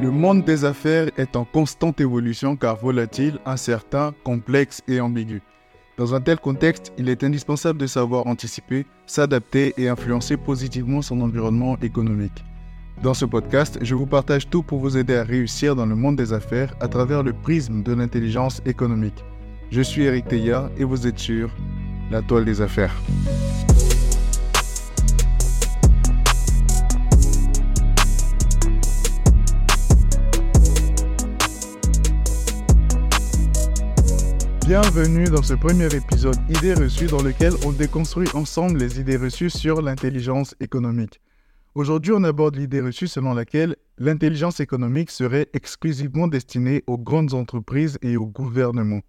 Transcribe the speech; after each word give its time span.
Le 0.00 0.10
monde 0.10 0.44
des 0.44 0.64
affaires 0.64 1.10
est 1.16 1.36
en 1.36 1.44
constante 1.44 2.00
évolution 2.00 2.56
car 2.56 2.76
volatile, 2.76 3.38
incertain, 3.46 4.12
complexe 4.24 4.82
et 4.88 5.00
ambigu. 5.00 5.40
Dans 5.96 6.14
un 6.14 6.20
tel 6.20 6.38
contexte, 6.38 6.92
il 6.98 7.08
est 7.08 7.22
indispensable 7.22 7.78
de 7.78 7.86
savoir 7.86 8.26
anticiper, 8.26 8.84
s'adapter 9.06 9.72
et 9.76 9.88
influencer 9.88 10.36
positivement 10.36 11.02
son 11.02 11.20
environnement 11.20 11.78
économique. 11.80 12.44
Dans 13.02 13.14
ce 13.14 13.24
podcast, 13.24 13.78
je 13.82 13.94
vous 13.94 14.06
partage 14.06 14.48
tout 14.48 14.62
pour 14.62 14.80
vous 14.80 14.96
aider 14.96 15.16
à 15.16 15.22
réussir 15.22 15.76
dans 15.76 15.86
le 15.86 15.94
monde 15.94 16.16
des 16.16 16.32
affaires 16.32 16.74
à 16.80 16.88
travers 16.88 17.22
le 17.22 17.32
prisme 17.32 17.82
de 17.82 17.92
l'intelligence 17.92 18.62
économique. 18.66 19.24
Je 19.70 19.80
suis 19.80 20.02
Eric 20.02 20.26
Teya 20.26 20.70
et 20.76 20.84
vous 20.84 21.06
êtes 21.06 21.18
sur 21.18 21.50
La 22.10 22.22
toile 22.22 22.44
des 22.44 22.60
affaires. 22.60 22.94
Bienvenue 34.66 35.24
dans 35.24 35.42
ce 35.42 35.52
premier 35.52 35.94
épisode 35.94 36.38
Idées 36.48 36.72
reçues 36.72 37.04
dans 37.04 37.22
lequel 37.22 37.52
on 37.66 37.72
déconstruit 37.72 38.28
ensemble 38.32 38.78
les 38.78 38.98
idées 38.98 39.18
reçues 39.18 39.50
sur 39.50 39.82
l'intelligence 39.82 40.54
économique. 40.58 41.20
Aujourd'hui, 41.74 42.12
on 42.12 42.24
aborde 42.24 42.56
l'idée 42.56 42.80
reçue 42.80 43.06
selon 43.06 43.34
laquelle 43.34 43.76
l'intelligence 43.98 44.60
économique 44.60 45.10
serait 45.10 45.50
exclusivement 45.52 46.28
destinée 46.28 46.82
aux 46.86 46.96
grandes 46.96 47.34
entreprises 47.34 47.98
et 48.00 48.16
au 48.16 48.24
gouvernement. 48.24 49.02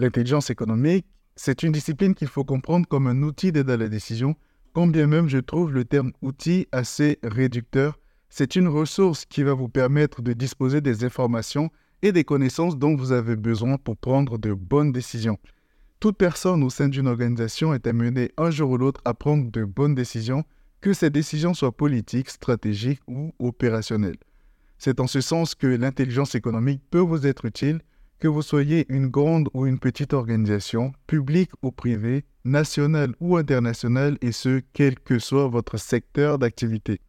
L'intelligence 0.00 0.50
économique, 0.50 1.06
c'est 1.36 1.62
une 1.62 1.70
discipline 1.70 2.16
qu'il 2.16 2.26
faut 2.26 2.44
comprendre 2.44 2.88
comme 2.88 3.06
un 3.06 3.22
outil 3.22 3.52
d'aide 3.52 3.70
à 3.70 3.76
la 3.76 3.88
décision, 3.88 4.34
quand 4.72 4.88
bien 4.88 5.06
même 5.06 5.28
je 5.28 5.38
trouve 5.38 5.72
le 5.72 5.84
terme 5.84 6.10
outil 6.20 6.66
assez 6.72 7.20
réducteur. 7.22 7.96
C'est 8.28 8.56
une 8.56 8.66
ressource 8.66 9.24
qui 9.24 9.44
va 9.44 9.54
vous 9.54 9.68
permettre 9.68 10.20
de 10.20 10.32
disposer 10.32 10.80
des 10.80 11.04
informations 11.04 11.70
et 12.02 12.12
des 12.12 12.24
connaissances 12.24 12.78
dont 12.78 12.96
vous 12.96 13.12
avez 13.12 13.36
besoin 13.36 13.76
pour 13.76 13.96
prendre 13.96 14.38
de 14.38 14.52
bonnes 14.52 14.92
décisions. 14.92 15.38
Toute 16.00 16.16
personne 16.16 16.62
au 16.62 16.70
sein 16.70 16.88
d'une 16.88 17.08
organisation 17.08 17.74
est 17.74 17.86
amenée 17.86 18.30
un 18.38 18.50
jour 18.50 18.70
ou 18.70 18.76
l'autre 18.78 19.02
à 19.04 19.12
prendre 19.12 19.50
de 19.50 19.64
bonnes 19.64 19.94
décisions, 19.94 20.44
que 20.80 20.94
ces 20.94 21.10
décisions 21.10 21.52
soient 21.52 21.76
politiques, 21.76 22.30
stratégiques 22.30 23.02
ou 23.06 23.34
opérationnelles. 23.38 24.16
C'est 24.78 25.00
en 25.00 25.06
ce 25.06 25.20
sens 25.20 25.54
que 25.54 25.66
l'intelligence 25.66 26.34
économique 26.34 26.80
peut 26.90 27.00
vous 27.00 27.26
être 27.26 27.44
utile, 27.44 27.82
que 28.18 28.28
vous 28.28 28.40
soyez 28.40 28.86
une 28.88 29.08
grande 29.08 29.50
ou 29.52 29.66
une 29.66 29.78
petite 29.78 30.14
organisation, 30.14 30.92
publique 31.06 31.50
ou 31.62 31.70
privée, 31.70 32.24
nationale 32.44 33.14
ou 33.20 33.36
internationale, 33.36 34.16
et 34.22 34.32
ce, 34.32 34.62
quel 34.72 34.98
que 34.98 35.18
soit 35.18 35.48
votre 35.48 35.76
secteur 35.76 36.38
d'activité. 36.38 37.00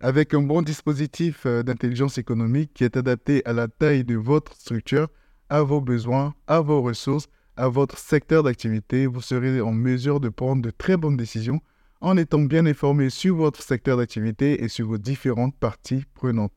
Avec 0.00 0.34
un 0.34 0.42
bon 0.42 0.60
dispositif 0.60 1.46
euh, 1.46 1.62
d'intelligence 1.62 2.18
économique 2.18 2.72
qui 2.74 2.84
est 2.84 2.98
adapté 2.98 3.40
à 3.46 3.54
la 3.54 3.66
taille 3.66 4.04
de 4.04 4.14
votre 4.14 4.54
structure, 4.54 5.08
à 5.48 5.62
vos 5.62 5.80
besoins, 5.80 6.34
à 6.46 6.60
vos 6.60 6.82
ressources, 6.82 7.28
à 7.56 7.68
votre 7.68 7.96
secteur 7.96 8.42
d'activité, 8.42 9.06
vous 9.06 9.22
serez 9.22 9.62
en 9.62 9.72
mesure 9.72 10.20
de 10.20 10.28
prendre 10.28 10.60
de 10.60 10.70
très 10.70 10.98
bonnes 10.98 11.16
décisions 11.16 11.62
en 12.02 12.18
étant 12.18 12.40
bien 12.40 12.66
informé 12.66 13.08
sur 13.08 13.36
votre 13.36 13.62
secteur 13.62 13.96
d'activité 13.96 14.62
et 14.62 14.68
sur 14.68 14.86
vos 14.86 14.98
différentes 14.98 15.56
parties 15.56 16.04
prenantes. 16.12 16.52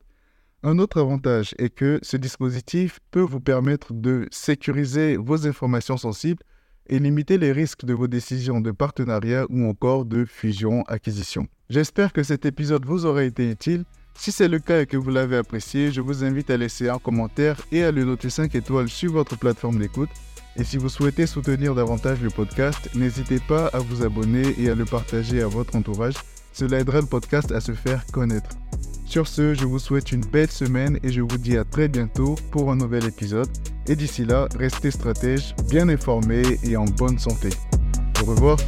Un 0.62 0.78
autre 0.78 1.00
avantage 1.00 1.56
est 1.58 1.70
que 1.70 2.00
ce 2.02 2.18
dispositif 2.18 3.00
peut 3.10 3.22
vous 3.22 3.40
permettre 3.40 3.94
de 3.94 4.28
sécuriser 4.32 5.16
vos 5.16 5.48
informations 5.48 5.96
sensibles 5.96 6.44
et 6.90 7.00
limiter 7.00 7.38
les 7.38 7.52
risques 7.52 7.86
de 7.86 7.94
vos 7.94 8.08
décisions 8.08 8.62
de 8.62 8.72
partenariat 8.72 9.46
ou 9.50 9.68
encore 9.68 10.06
de 10.06 10.26
fusion-acquisition. 10.26 11.48
J'espère 11.70 12.14
que 12.14 12.24
cet 12.24 12.46
épisode 12.46 12.86
vous 12.86 13.06
aura 13.06 13.24
été 13.24 13.50
utile. 13.50 13.86
Si 14.16 14.32
c'est 14.32 14.48
le 14.48 14.60
cas 14.60 14.82
et 14.82 14.86
que 14.86 14.98
vous 14.98 15.12
l'avez 15.12 15.38
apprécié, 15.38 15.92
je 15.92 16.02
vous 16.02 16.24
invite 16.24 16.50
à 16.50 16.58
laisser 16.58 16.90
un 16.90 16.98
commentaire 16.98 17.58
et 17.72 17.84
à 17.84 17.92
le 17.92 18.04
noter 18.04 18.30
5 18.30 18.54
étoiles 18.56 18.90
sur 18.90 19.14
votre 19.14 19.38
plateforme 19.38 19.80
d'écoute. 19.80 20.10
Et 20.58 20.64
si 20.64 20.78
vous 20.78 20.90
souhaitez 20.90 21.26
soutenir 21.26 21.74
davantage 21.74 22.22
le 22.22 22.30
podcast, 22.30 22.90
n'hésitez 22.96 23.40
pas 23.40 23.68
à 23.68 23.80
vous 23.80 24.04
abonner 24.04 24.56
et 24.60 24.70
à 24.70 24.76
le 24.76 24.84
partager 24.84 25.42
à 25.42 25.48
votre 25.48 25.76
entourage. 25.76 26.16
Cela 26.52 26.80
aidera 26.80 27.00
le 27.00 27.08
podcast 27.08 27.52
à 27.52 27.62
se 27.62 27.72
faire 27.72 28.06
connaître. 28.08 28.50
Sur 29.10 29.28
ce, 29.28 29.56
je 29.56 29.66
vous 29.66 29.80
souhaite 29.80 30.12
une 30.12 30.22
belle 30.22 30.52
semaine 30.52 31.00
et 31.02 31.12
je 31.12 31.22
vous 31.22 31.40
dis 31.40 31.58
à 31.58 31.64
très 31.64 31.88
bientôt 31.88 32.36
pour 32.52 32.72
un 32.72 32.76
nouvel 32.76 33.06
épisode. 33.06 33.50
Et 33.88 33.96
d'ici 33.96 34.24
là, 34.24 34.48
restez 34.56 34.92
stratège, 34.92 35.56
bien 35.68 35.90
informés 35.90 36.44
et 36.64 36.78
en 36.78 36.86
bonne 36.86 37.18
santé. 37.18 37.50
Au 38.22 38.26
revoir. 38.26 38.60